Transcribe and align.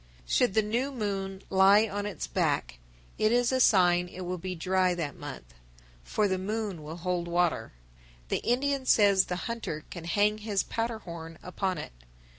_991. 0.27 0.35
Should 0.35 0.53
the 0.55 0.67
new 0.67 0.91
moon 0.91 1.43
lie 1.51 1.87
on 1.87 2.07
its 2.07 2.25
back, 2.25 2.79
it 3.19 3.31
is 3.31 3.51
a 3.51 3.59
sign 3.59 4.07
it 4.07 4.21
will 4.21 4.39
be 4.39 4.55
dry 4.55 4.95
that 4.95 5.15
month, 5.15 5.53
for 6.03 6.27
the 6.27 6.39
moon 6.39 6.81
would 6.81 6.97
hold 7.01 7.27
water. 7.27 7.73
The 8.29 8.37
Indian 8.39 8.87
says 8.87 9.25
the 9.25 9.45
hunter 9.45 9.85
can 9.91 10.05
hang 10.05 10.39
his 10.39 10.63
powder 10.63 10.97
horn 10.97 11.37
upon 11.43 11.77
it. 11.77 11.91